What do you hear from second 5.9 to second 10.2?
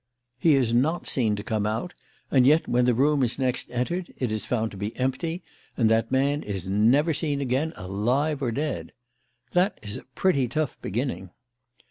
that man is never seen again, alive or dead. That is a